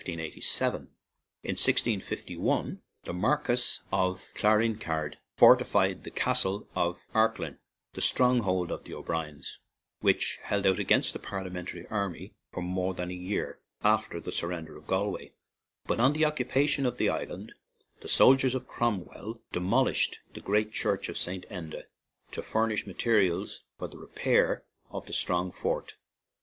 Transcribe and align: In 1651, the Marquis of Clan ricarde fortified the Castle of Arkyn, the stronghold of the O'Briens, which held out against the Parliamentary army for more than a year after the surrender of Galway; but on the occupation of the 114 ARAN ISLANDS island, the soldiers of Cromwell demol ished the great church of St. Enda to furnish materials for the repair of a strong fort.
In 0.03 0.13
1651, 0.17 2.81
the 3.03 3.13
Marquis 3.13 3.81
of 3.91 4.33
Clan 4.33 4.57
ricarde 4.57 5.17
fortified 5.37 6.03
the 6.03 6.09
Castle 6.09 6.67
of 6.75 7.05
Arkyn, 7.13 7.59
the 7.93 8.01
stronghold 8.01 8.71
of 8.71 8.83
the 8.83 8.95
O'Briens, 8.95 9.59
which 9.99 10.39
held 10.41 10.65
out 10.65 10.79
against 10.79 11.13
the 11.13 11.19
Parliamentary 11.19 11.85
army 11.91 12.33
for 12.51 12.63
more 12.63 12.95
than 12.95 13.11
a 13.11 13.13
year 13.13 13.59
after 13.83 14.19
the 14.19 14.31
surrender 14.31 14.75
of 14.75 14.87
Galway; 14.87 15.33
but 15.85 15.99
on 15.99 16.13
the 16.13 16.25
occupation 16.25 16.87
of 16.87 16.97
the 16.97 17.09
114 17.09 17.11
ARAN 17.11 17.31
ISLANDS 17.43 17.55
island, 17.99 18.01
the 18.01 18.09
soldiers 18.09 18.55
of 18.55 18.67
Cromwell 18.67 19.43
demol 19.53 19.87
ished 19.91 20.17
the 20.33 20.41
great 20.41 20.71
church 20.71 21.09
of 21.09 21.17
St. 21.19 21.45
Enda 21.51 21.83
to 22.31 22.41
furnish 22.41 22.87
materials 22.87 23.65
for 23.77 23.87
the 23.87 23.99
repair 23.99 24.65
of 24.89 25.07
a 25.07 25.13
strong 25.13 25.51
fort. 25.51 25.93